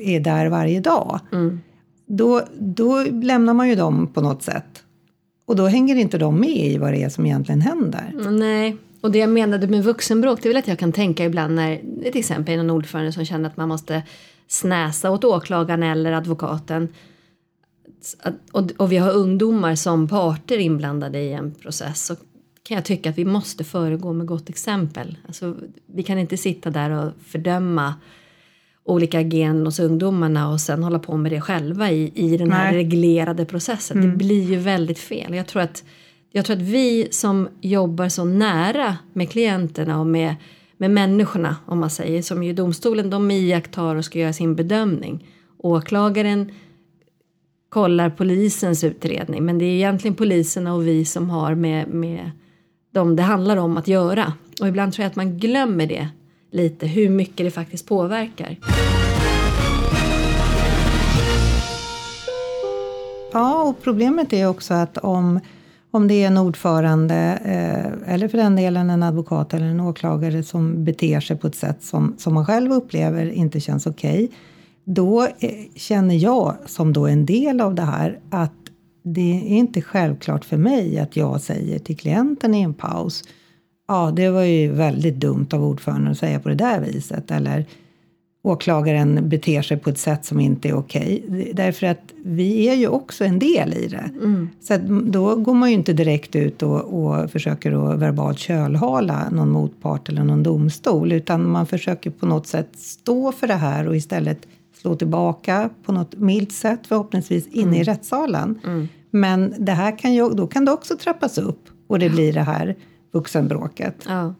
är 0.00 0.20
där 0.20 0.46
varje 0.46 0.80
dag. 0.80 1.20
Mm. 1.32 1.60
Då, 2.06 2.42
då 2.58 3.02
lämnar 3.04 3.54
man 3.54 3.68
ju 3.68 3.74
dem 3.74 4.06
på 4.14 4.20
något 4.20 4.42
sätt. 4.42 4.82
Och 5.46 5.56
då 5.56 5.66
hänger 5.66 5.96
inte 5.96 6.18
de 6.18 6.40
med 6.40 6.50
i 6.66 6.78
vad 6.78 6.92
det 6.92 7.02
är 7.02 7.08
som 7.08 7.26
egentligen 7.26 7.60
händer. 7.60 8.14
Nej, 8.30 8.76
Och 9.00 9.10
det 9.10 9.18
jag 9.18 9.30
menade 9.30 9.66
med 9.68 9.84
vuxenbråk, 9.84 10.42
det 10.42 10.48
är 10.48 10.50
väl 10.50 10.56
att 10.62 10.68
jag 10.68 10.78
kan 10.78 10.92
tänka 10.92 11.24
ibland 11.24 11.54
när 11.54 11.76
till 12.02 12.18
exempel 12.18 12.56
någon 12.56 12.70
ordförande 12.70 13.12
som 13.12 13.24
känner 13.24 13.48
att 13.48 13.56
man 13.56 13.68
måste 13.68 14.02
snäsa 14.48 15.10
åt 15.10 15.24
åklagaren 15.24 15.82
eller 15.82 16.12
advokaten. 16.12 16.88
Och, 18.52 18.70
och 18.76 18.92
vi 18.92 18.96
har 18.96 19.12
ungdomar 19.12 19.74
som 19.74 20.08
parter 20.08 20.58
inblandade 20.58 21.18
i 21.18 21.32
en 21.32 21.54
process 21.54 22.06
så 22.06 22.16
kan 22.62 22.74
jag 22.74 22.84
tycka 22.84 23.10
att 23.10 23.18
vi 23.18 23.24
måste 23.24 23.64
föregå 23.64 24.12
med 24.12 24.26
gott 24.26 24.48
exempel. 24.48 25.18
Alltså, 25.26 25.56
vi 25.86 26.02
kan 26.02 26.18
inte 26.18 26.36
sitta 26.36 26.70
där 26.70 26.90
och 26.90 27.12
fördöma 27.26 27.94
olika 28.84 29.18
ageranden 29.18 29.66
hos 29.66 29.80
ungdomarna 29.80 30.48
och 30.48 30.60
sen 30.60 30.82
hålla 30.82 30.98
på 30.98 31.16
med 31.16 31.32
det 31.32 31.40
själva 31.40 31.90
i, 31.90 32.12
i 32.14 32.36
den 32.36 32.52
här 32.52 32.64
Nej. 32.64 32.76
reglerade 32.76 33.44
processen. 33.44 34.00
Det 34.00 34.16
blir 34.16 34.50
ju 34.50 34.56
väldigt 34.56 34.98
fel. 34.98 35.34
Jag 35.34 35.46
tror, 35.46 35.62
att, 35.62 35.84
jag 36.32 36.44
tror 36.44 36.56
att 36.56 36.62
vi 36.62 37.08
som 37.10 37.48
jobbar 37.60 38.08
så 38.08 38.24
nära 38.24 38.96
med 39.12 39.30
klienterna 39.30 40.00
och 40.00 40.06
med, 40.06 40.36
med 40.78 40.90
människorna 40.90 41.56
om 41.66 41.78
man 41.78 41.90
säger 41.90 42.22
som 42.22 42.42
ju 42.42 42.52
domstolen 42.52 43.10
de 43.10 43.30
iakttar 43.30 43.96
och 43.96 44.04
ska 44.04 44.18
göra 44.18 44.32
sin 44.32 44.54
bedömning. 44.54 45.26
Åklagaren 45.58 46.52
kollar 47.68 48.10
polisens 48.10 48.84
utredning 48.84 49.44
men 49.44 49.58
det 49.58 49.64
är 49.64 49.74
egentligen 49.74 50.14
poliserna 50.14 50.74
och 50.74 50.86
vi 50.86 51.04
som 51.04 51.30
har 51.30 51.54
med, 51.54 51.88
med 51.88 52.30
dem 52.90 53.16
det 53.16 53.22
handlar 53.22 53.56
om 53.56 53.76
att 53.76 53.88
göra. 53.88 54.32
Och 54.60 54.68
ibland 54.68 54.92
tror 54.92 55.02
jag 55.02 55.10
att 55.10 55.16
man 55.16 55.38
glömmer 55.38 55.86
det 55.86 56.08
lite 56.50 56.86
hur 56.86 57.08
mycket 57.08 57.46
det 57.46 57.50
faktiskt 57.50 57.86
påverkar. 57.86 58.56
Ja, 63.32 63.62
och 63.62 63.82
problemet 63.82 64.32
är 64.32 64.48
också 64.48 64.74
att 64.74 64.98
om, 64.98 65.40
om 65.90 66.08
det 66.08 66.22
är 66.22 66.26
en 66.26 66.38
ordförande 66.38 67.38
eh, 67.44 68.14
eller 68.14 68.28
för 68.28 68.38
den 68.38 68.56
delen 68.56 68.90
en 68.90 69.02
advokat 69.02 69.54
eller 69.54 69.66
en 69.66 69.80
åklagare 69.80 70.42
som 70.42 70.84
beter 70.84 71.20
sig 71.20 71.36
på 71.36 71.46
ett 71.46 71.54
sätt 71.54 71.82
som, 71.82 72.14
som 72.18 72.34
man 72.34 72.46
själv 72.46 72.72
upplever 72.72 73.30
inte 73.30 73.60
känns 73.60 73.86
okej. 73.86 74.30
då 74.84 75.22
eh, 75.22 75.50
känner 75.74 76.14
jag 76.14 76.56
som 76.66 76.92
då 76.92 77.06
en 77.06 77.26
del 77.26 77.60
av 77.60 77.74
det 77.74 77.82
här 77.82 78.18
att 78.30 78.52
det 79.04 79.36
är 79.36 79.56
inte 79.56 79.82
självklart 79.82 80.44
för 80.44 80.56
mig 80.56 80.98
att 80.98 81.16
jag 81.16 81.40
säger 81.40 81.78
till 81.78 81.96
klienten 81.96 82.54
i 82.54 82.62
en 82.62 82.74
paus 82.74 83.24
Ja, 83.90 84.12
det 84.16 84.30
var 84.30 84.42
ju 84.42 84.72
väldigt 84.72 85.14
dumt 85.14 85.46
av 85.52 85.64
ordföranden 85.64 86.12
att 86.12 86.18
säga 86.18 86.40
på 86.40 86.48
det 86.48 86.54
där 86.54 86.80
viset. 86.80 87.30
Eller 87.30 87.66
åklagaren 88.42 89.28
beter 89.28 89.62
sig 89.62 89.76
på 89.76 89.90
ett 89.90 89.98
sätt 89.98 90.24
som 90.24 90.40
inte 90.40 90.68
är 90.68 90.74
okej. 90.74 91.24
Därför 91.54 91.86
att 91.86 92.12
vi 92.24 92.68
är 92.68 92.74
ju 92.74 92.88
också 92.88 93.24
en 93.24 93.38
del 93.38 93.74
i 93.74 93.86
det. 93.88 94.10
Så 94.60 94.74
att 94.74 94.88
då 94.88 95.36
går 95.36 95.54
man 95.54 95.68
ju 95.68 95.74
inte 95.74 95.92
direkt 95.92 96.36
ut 96.36 96.62
och, 96.62 96.80
och 96.80 97.30
försöker 97.30 97.92
att 97.92 97.98
verbalt 97.98 98.38
kölhala 98.38 99.30
någon 99.30 99.50
motpart 99.50 100.08
eller 100.08 100.24
någon 100.24 100.42
domstol. 100.42 101.12
Utan 101.12 101.50
man 101.50 101.66
försöker 101.66 102.10
på 102.10 102.26
något 102.26 102.46
sätt 102.46 102.68
stå 102.76 103.32
för 103.32 103.46
det 103.46 103.54
här 103.54 103.88
och 103.88 103.96
istället 103.96 104.46
slå 104.80 104.94
tillbaka 104.94 105.70
på 105.84 105.92
något 105.92 106.16
milt 106.16 106.52
sätt 106.52 106.80
förhoppningsvis 106.86 107.46
inne 107.46 107.80
i 107.80 107.82
rättssalen. 107.82 108.58
Men 109.10 109.54
det 109.58 109.72
här 109.72 109.98
kan 109.98 110.14
ju, 110.14 110.28
då 110.28 110.46
kan 110.46 110.64
det 110.64 110.72
också 110.72 110.96
trappas 110.96 111.38
upp 111.38 111.68
och 111.86 111.98
det 111.98 112.10
blir 112.10 112.32
det 112.32 112.42
här 112.42 112.76
vuxenbråket. 113.12 114.04
Ja, 114.08 114.34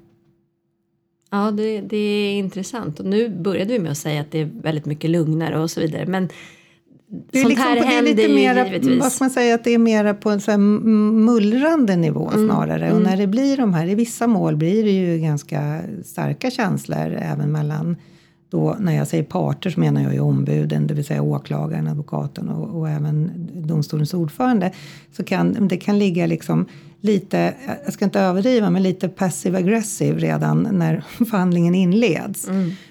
ja 1.31 1.51
det, 1.51 1.81
det 1.81 1.97
är 1.97 2.39
intressant. 2.39 3.01
Och 3.01 3.07
nu 3.07 3.29
började 3.29 3.73
vi 3.73 3.79
med 3.79 3.91
att 3.93 3.99
säga 3.99 4.21
att 4.21 4.31
det 4.31 4.39
är 4.41 4.51
väldigt 4.63 4.87
mycket 4.87 5.11
lugnare 5.11 5.59
och 5.61 5.71
så 5.71 5.81
vidare. 5.81 6.07
Men 6.07 6.29
Det 7.11 7.39
är, 7.39 7.43
sånt 7.43 7.49
liksom, 7.49 7.65
här 7.69 7.77
på- 7.77 7.83
det 7.83 7.87
är 7.87 7.95
händer 7.95 8.11
lite 8.11 8.23
ju 8.23 8.35
mera, 8.35 8.67
givetvis. 8.67 9.01
vad 9.01 9.13
ska 9.13 9.25
man 9.25 9.31
säga, 9.31 9.55
att 9.55 9.65
det 9.65 9.75
är 9.75 9.79
mera 9.79 10.15
på 10.15 10.31
en 10.31 10.41
så 10.41 10.51
här 10.51 10.59
mullrande 10.59 11.97
nivå 11.97 12.31
Mm. 12.35 12.49
snarare. 12.49 12.93
Och 12.93 13.03
när 13.03 13.17
det 13.17 13.27
blir 13.27 13.57
de 13.57 13.75
här, 13.75 13.87
i 13.89 13.95
vissa 13.95 14.27
mål 14.27 14.57
blir 14.57 14.85
det 14.85 14.91
ju 14.91 15.19
ganska 15.19 15.81
starka 16.05 16.51
känslor 16.51 17.17
även 17.21 17.53
mellan 17.53 17.97
då, 18.51 18.77
när 18.81 18.97
jag 18.97 19.09
säger 19.09 19.25
parter 19.25 19.71
så 19.71 19.81
menar 19.81 20.03
jag 20.03 20.13
ju 20.15 20.21
ombuden, 20.21 20.87
det 20.87 20.95
vill 20.95 21.05
säga 21.05 21.23
åklagaren, 21.23 21.87
advokaten 21.89 22.49
och, 22.49 22.79
och 22.79 22.89
även 22.89 23.31
domstolens 23.55 24.15
ordförande. 24.15 24.73
Så 25.13 25.25
kan 25.25 25.69
det 25.69 25.77
kan 25.77 25.99
ligga 25.99 26.27
liksom 26.27 26.67
lite, 27.01 27.55
jag 27.85 27.93
ska 27.93 28.05
inte 28.05 28.21
överdriva, 28.21 28.71
men 28.71 28.83
lite 28.83 29.09
passive 29.09 29.59
aggressive 29.59 30.19
redan 30.19 30.69
när 30.73 31.05
förhandlingen 31.19 31.75
inleds. 31.75 32.49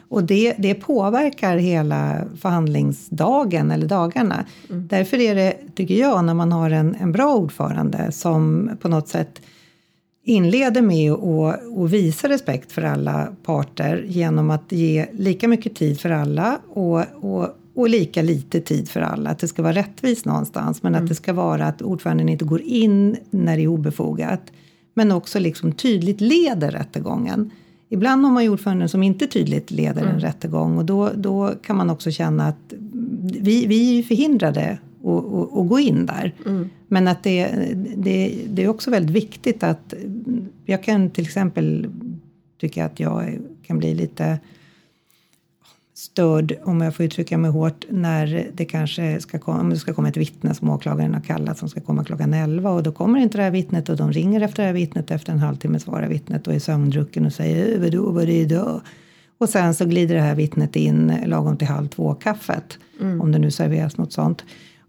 Och 0.10 0.24
det, 0.24 0.54
det 0.58 0.74
påverkar 0.74 1.58
hela 1.58 2.22
förhandlingsdagen 2.42 3.72
eller 3.72 3.88
dagarna. 3.88 4.46
Därför 4.68 5.20
är 5.20 5.36
det, 5.36 5.54
tycker 5.76 5.96
jag, 5.96 6.26
när 6.26 6.34
man 6.34 6.52
har 6.52 6.70
en, 6.70 6.96
en 6.96 7.12
bra 7.12 7.36
ordförande 7.36 8.12
som 8.12 8.70
på 8.82 8.90
något 8.90 9.08
sätt 9.08 9.42
inleder 10.24 10.82
med 10.82 11.12
att 11.12 11.78
att 11.78 11.90
visa 11.92 12.30
respekt 12.30 12.72
för 12.72 12.82
alla 12.82 13.28
parter 13.44 14.06
genom 14.08 14.50
att 14.50 14.72
ge 14.72 15.06
lika 15.12 15.48
mycket 15.48 15.76
tid 15.76 16.00
för 16.00 16.10
alla 16.10 16.60
och, 16.70 17.04
och, 17.16 17.50
och 17.78 17.90
lika 17.90 18.22
lite 18.22 18.62
tid 18.62 18.90
för 18.90 19.02
alla. 19.02 19.30
Att 19.30 19.40
det 19.40 19.48
ska 19.48 19.62
vara 19.62 19.74
rättvist 19.74 20.26
någonstans 20.26 20.84
men 20.84 20.96
att 20.96 21.08
det 21.08 21.16
ska 21.16 21.34
vara 21.34 21.66
att 21.66 21.82
ordföranden 21.82 22.30
inte 22.30 22.46
går 22.46 22.62
in 22.62 23.18
när 23.30 23.58
det 23.58 23.64
är 23.64 23.68
obefogat 23.68 24.42
men 24.94 25.12
också 25.12 25.40
liksom 25.40 25.72
tydligt 25.72 26.22
leder 26.22 26.72
rättegången. 26.72 27.52
Ibland 27.90 28.26
har 28.26 28.32
man 28.32 28.44
ju 28.44 28.50
ordföranden 28.50 28.90
som 28.90 29.04
inte 29.04 29.28
tydligt 29.28 29.72
leder 29.72 30.06
en 30.06 30.20
rättegång 30.20 30.78
och 30.78 30.86
då, 30.86 31.12
då 31.16 31.54
kan 31.64 31.76
man 31.76 31.90
också 31.90 32.12
känna 32.12 32.48
att 32.48 32.74
vi, 33.40 33.66
vi 33.66 33.90
är 33.90 33.96
ju 33.96 34.04
förhindrade 34.04 34.78
att, 35.04 35.08
att, 35.10 35.58
att 35.58 35.70
gå 35.70 35.80
in 35.80 36.06
där. 36.06 36.34
Men 36.88 37.08
att 37.08 37.24
det, 37.24 37.48
det, 37.98 38.38
det 38.48 38.64
är 38.64 38.68
också 38.68 38.92
väldigt 38.92 39.16
viktigt 39.16 39.64
att 39.64 39.94
jag 40.66 40.84
kan 40.84 41.10
till 41.10 41.24
exempel 41.24 41.88
tycka 42.62 42.86
att 42.86 43.00
jag 43.00 43.40
kan 43.64 43.78
bli 43.78 43.96
lite 43.96 44.40
störd, 45.98 46.58
om 46.64 46.82
jag 46.82 46.96
får 46.96 47.06
uttrycka 47.06 47.38
mig 47.38 47.52
hårt, 47.52 47.86
när 47.90 48.50
det 48.54 48.66
kanske 48.66 49.22
ska 49.22 49.40
komma, 49.40 49.60
om 49.60 49.70
det 49.70 49.78
ska 49.78 49.94
komma 49.94 50.10
ett 50.10 50.18
vittne 50.18 50.54
som 50.54 50.70
åklagaren 50.70 51.14
har 51.14 51.22
kallat 51.22 51.58
som 51.58 51.70
ska 51.70 51.82
komma 51.82 52.04
klockan 52.04 52.34
11 52.34 52.72
och 52.72 52.84
då 52.84 52.92
kommer 52.92 53.20
inte 53.20 53.38
det 53.38 53.44
här 53.44 53.52
vittnet 53.52 53.90
och 53.90 53.98
de 53.98 54.12
ringer 54.12 54.42
efter 54.42 54.64
det 54.64 54.68
här 54.68 54.74
vittnet 54.74 55.12
efter 55.12 55.34
en 55.34 55.40
halvtimme 55.40 55.80
svarar 55.80 56.08
vittnet 56.08 56.48
och 56.48 56.54
är 56.54 56.60
sömndrucken 56.60 57.26
och 57.26 57.34
säger 57.34 57.76
"Eh, 57.76 57.82
vadå, 57.82 58.12
vad 58.12 58.24
är 58.24 58.28
det 58.28 58.34
idag? 58.34 58.82
Och 59.38 59.50
sen 59.50 59.74
så 59.74 59.86
glider 59.86 60.16
det 60.16 60.22
här 60.22 60.36
vittnet 60.36 60.76
in 60.76 61.14
lagom 61.26 61.58
till 61.58 61.68
halv 61.68 61.88
två 61.88 62.14
kaffet, 62.14 62.78
om 63.22 63.32
det 63.32 63.40
nu 63.40 63.52
serveras 63.52 63.98
något 63.98 64.14
sånt. 64.14 64.44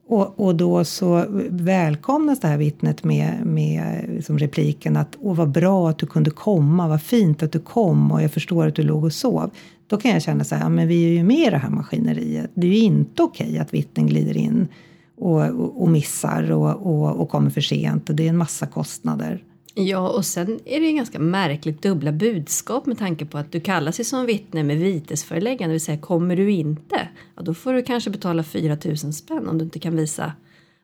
Och, 0.08 0.40
och 0.40 0.54
då 0.54 0.84
så 0.84 1.24
välkomnas 1.48 2.40
det 2.40 2.48
här 2.48 2.58
vittnet 2.58 3.04
med, 3.04 3.46
med 3.46 4.04
liksom 4.08 4.38
repliken 4.38 4.96
att 4.96 5.16
åh 5.20 5.36
vad 5.36 5.50
bra 5.50 5.90
att 5.90 5.98
du 5.98 6.06
kunde 6.06 6.30
komma, 6.30 6.88
vad 6.88 7.02
fint 7.02 7.42
att 7.42 7.52
du 7.52 7.58
kom 7.58 8.12
och 8.12 8.22
jag 8.22 8.32
förstår 8.32 8.66
att 8.66 8.74
du 8.74 8.82
låg 8.82 9.04
och 9.04 9.12
sov. 9.12 9.50
Då 9.88 9.96
kan 9.96 10.10
jag 10.10 10.22
känna 10.22 10.44
så 10.44 10.54
här, 10.54 10.68
men 10.68 10.88
vi 10.88 11.04
är 11.04 11.08
ju 11.08 11.24
med 11.24 11.46
i 11.46 11.50
det 11.50 11.58
här 11.58 11.70
maskineriet. 11.70 12.50
Det 12.54 12.66
är 12.66 12.70
ju 12.70 12.78
inte 12.78 13.22
okej 13.22 13.58
att 13.58 13.74
vittnen 13.74 14.06
glider 14.06 14.36
in 14.36 14.68
och, 15.16 15.42
och, 15.42 15.82
och 15.82 15.88
missar 15.88 16.52
och, 16.52 16.86
och, 16.86 17.20
och 17.20 17.28
kommer 17.28 17.50
för 17.50 17.60
sent 17.60 18.08
och 18.08 18.14
det 18.14 18.24
är 18.24 18.28
en 18.28 18.36
massa 18.36 18.66
kostnader. 18.66 19.44
Ja, 19.74 20.08
och 20.08 20.24
sen 20.24 20.60
är 20.64 20.80
det 20.80 20.86
ju 20.86 20.96
ganska 20.96 21.18
märkligt 21.18 21.82
dubbla 21.82 22.12
budskap 22.12 22.86
med 22.86 22.98
tanke 22.98 23.24
på 23.24 23.38
att 23.38 23.52
du 23.52 23.60
kallas 23.60 23.96
sig 23.96 24.04
som 24.04 24.26
vittne 24.26 24.62
med 24.62 24.78
vitesföreläggande, 24.78 25.66
det 25.66 25.74
vill 25.74 25.80
säga 25.80 25.98
kommer 25.98 26.36
du 26.36 26.50
inte, 26.50 27.08
ja, 27.36 27.42
då 27.42 27.54
får 27.54 27.72
du 27.72 27.82
kanske 27.82 28.10
betala 28.10 28.42
4 28.42 28.76
000 28.84 28.96
spänn 28.96 29.48
om 29.48 29.58
du 29.58 29.64
inte 29.64 29.78
kan 29.78 29.96
visa 29.96 30.32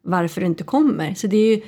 varför 0.03 0.41
du 0.41 0.47
inte 0.47 0.65
kommer. 0.65 1.15
Så 1.15 1.27
det, 1.27 1.37
är 1.37 1.57
ju, 1.57 1.63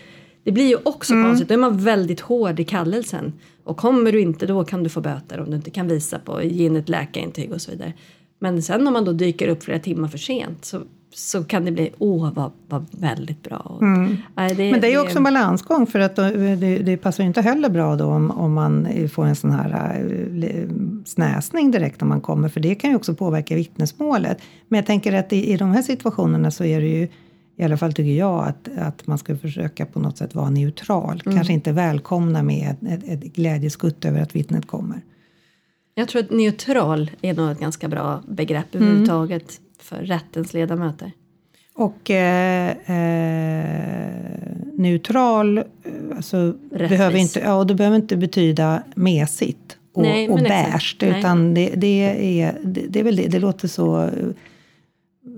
det 0.46 0.52
blir 0.52 0.68
ju 0.68 0.76
också 0.82 1.14
konstigt, 1.14 1.48
då 1.48 1.54
är 1.54 1.58
man 1.58 1.78
väldigt 1.78 2.20
hård 2.20 2.60
i 2.60 2.64
kallelsen. 2.64 3.32
Och 3.64 3.76
kommer 3.76 4.12
du 4.12 4.20
inte, 4.20 4.46
då 4.46 4.64
kan 4.64 4.82
du 4.82 4.88
få 4.88 5.00
böter 5.00 5.40
om 5.40 5.50
du 5.50 5.56
inte 5.56 5.70
kan 5.70 5.88
visa 5.88 6.18
på, 6.18 6.42
ge 6.42 6.66
in 6.66 6.76
ett 6.76 6.88
läkarintyg 6.88 7.52
och 7.52 7.60
så 7.60 7.70
vidare. 7.70 7.92
Men 8.38 8.62
sen 8.62 8.86
om 8.86 8.92
man 8.92 9.04
då 9.04 9.12
dyker 9.12 9.48
upp 9.48 9.62
flera 9.62 9.78
timmar 9.78 10.08
för 10.08 10.18
sent 10.18 10.64
så, 10.64 10.80
så 11.14 11.44
kan 11.44 11.64
det 11.64 11.72
bli, 11.72 11.90
åh 11.98 12.32
vad, 12.34 12.52
vad 12.68 12.86
väldigt 12.90 13.42
bra. 13.42 13.56
Och, 13.56 13.82
nej, 14.34 14.54
det, 14.54 14.70
Men 14.70 14.80
det 14.80 14.86
är 14.86 14.90
ju 14.90 15.00
också 15.00 15.16
en 15.16 15.24
balansgång 15.24 15.86
för 15.86 16.00
att 16.00 16.16
det, 16.16 16.78
det 16.78 16.96
passar 16.96 17.22
ju 17.24 17.28
inte 17.28 17.40
heller 17.40 17.68
bra 17.68 17.96
då 17.96 18.04
om, 18.04 18.30
om 18.30 18.54
man 18.54 18.88
får 19.12 19.24
en 19.24 19.36
sån 19.36 19.50
här 19.50 20.00
äh, 20.42 20.68
snäsning 21.04 21.70
direkt 21.70 22.00
när 22.00 22.08
man 22.08 22.20
kommer 22.20 22.48
för 22.48 22.60
det 22.60 22.74
kan 22.74 22.90
ju 22.90 22.96
också 22.96 23.14
påverka 23.14 23.54
vittnesmålet. 23.54 24.38
Men 24.68 24.78
jag 24.78 24.86
tänker 24.86 25.12
att 25.12 25.32
i, 25.32 25.52
i 25.52 25.56
de 25.56 25.72
här 25.72 25.82
situationerna 25.82 26.50
så 26.50 26.64
är 26.64 26.80
det 26.80 26.88
ju 26.88 27.08
i 27.56 27.64
alla 27.64 27.76
fall 27.76 27.92
tycker 27.92 28.12
jag 28.12 28.44
att, 28.44 28.68
att 28.78 29.06
man 29.06 29.18
ska 29.18 29.36
försöka 29.36 29.86
på 29.86 30.00
något 30.00 30.18
sätt 30.18 30.34
vara 30.34 30.50
neutral. 30.50 31.22
Kanske 31.25 31.52
inte 31.52 31.72
välkomna 31.72 32.42
med 32.42 32.70
ett, 32.70 33.04
ett, 33.04 33.25
ett 33.25 33.34
glädjeskutt 33.34 34.04
över 34.04 34.20
att 34.20 34.36
vittnet 34.36 34.66
kommer. 34.66 35.00
Jag 35.94 36.08
tror 36.08 36.22
att 36.22 36.30
neutral 36.30 37.10
är 37.22 37.34
nog 37.34 37.50
ett 37.50 37.60
ganska 37.60 37.88
bra 37.88 38.22
begrepp 38.28 38.75
överhuvudtaget 38.75 39.60
för 39.78 39.96
rättens 39.96 40.54
ledamöter. 40.54 41.12
Och 41.75 42.10
eh, 42.10 42.70
eh, 42.70 44.06
neutral, 44.72 45.58
eh, 45.58 45.64
alltså, 46.16 46.54
Rättvis. 46.70 46.88
behöver 46.88 47.18
inte, 47.18 47.40
ja, 47.40 47.64
det 47.64 47.75
behöver 47.75 47.96
inte 47.96 48.16
betyda 48.16 48.82
mesigt 48.94 49.78
och, 49.92 50.02
Nej, 50.02 50.28
och. 50.28 50.42
Nej. 50.42 50.80
Utan 51.00 51.54
det, 51.54 51.72
det, 51.76 52.40
är, 52.40 52.58
det, 52.64 52.86
det 52.88 53.00
är 53.00 53.04
väl 53.04 53.16
det, 53.16 53.26
det 53.26 53.38
låter 53.38 53.68
så... 53.68 54.10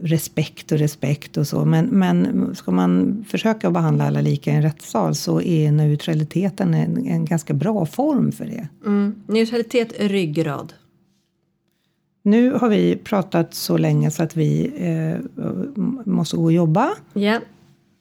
respekt 0.02 0.73
och 0.73 0.78
respekt 0.78 1.37
och 1.37 1.47
så. 1.47 1.64
Men, 1.64 1.87
men 1.87 2.50
ska 2.54 2.71
man 2.71 3.25
försöka 3.28 3.71
behandla 3.71 4.07
alla 4.07 4.21
lika 4.21 4.50
i 4.50 4.54
en 4.54 4.62
rättssal 4.62 5.14
så 5.14 5.40
är 5.40 5.73
neutraliteten 5.73 6.75
en, 6.75 7.07
en 7.07 7.25
ganska 7.25 7.54
bra 7.54 7.87
form 7.87 8.33
för 8.33 8.45
det. 8.45 8.68
Mm. 8.87 9.14
Neutralitet 9.26 9.92
är 9.92 10.09
ryggrad. 10.09 10.73
Nu 12.23 12.52
har 12.52 12.68
vi 12.68 12.97
pratat 12.97 13.54
så 13.54 13.76
länge 13.76 14.11
så 14.11 14.23
att 14.23 14.37
vi 14.37 14.73
eh, 14.76 15.45
måste 16.04 16.37
gå 16.37 16.45
och 16.45 16.52
jobba. 16.52 16.90
Ja. 17.12 17.40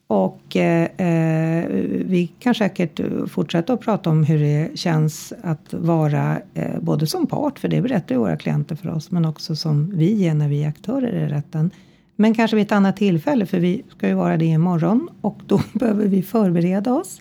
Och 0.08 0.56
eh, 0.56 0.84
eh, 0.84 1.66
vi 2.04 2.32
kan 2.38 2.54
säkert 2.54 3.00
fortsätta 3.30 3.72
att 3.72 3.80
prata 3.80 4.10
om 4.10 4.24
hur 4.24 4.38
det 4.38 4.78
känns 4.78 5.32
att 5.42 5.72
vara 5.74 6.40
eh, 6.54 6.80
både 6.80 7.06
som 7.06 7.26
part, 7.26 7.58
för 7.58 7.68
det 7.68 7.80
berättar 7.80 8.14
ju 8.14 8.18
våra 8.18 8.36
klienter 8.36 8.76
för 8.76 8.88
oss, 8.88 9.10
men 9.10 9.24
också 9.24 9.56
som 9.56 9.90
vi 9.96 10.26
är 10.26 10.34
när 10.34 10.48
vi 10.48 10.64
är 10.64 10.68
aktörer 10.68 11.12
i 11.12 11.28
rätten. 11.28 11.70
Men 12.16 12.34
kanske 12.34 12.56
vid 12.56 12.66
ett 12.66 12.72
annat 12.72 12.96
tillfälle, 12.96 13.46
för 13.46 13.60
vi 13.60 13.82
ska 13.96 14.08
ju 14.08 14.14
vara 14.14 14.36
det 14.36 14.44
imorgon 14.44 15.08
och 15.20 15.40
då 15.46 15.60
behöver 15.72 16.06
vi 16.06 16.22
förbereda 16.22 16.94
oss. 16.94 17.20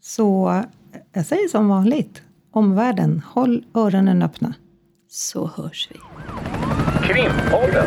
Så 0.00 0.62
jag 1.12 1.26
säger 1.26 1.48
som 1.48 1.68
vanligt, 1.68 2.22
omvärlden, 2.50 3.22
håll 3.26 3.64
öronen 3.74 4.22
öppna. 4.22 4.54
Så 5.08 5.50
hörs 5.56 5.88
vi. 5.92 5.98
Krimpodden. 7.08 7.86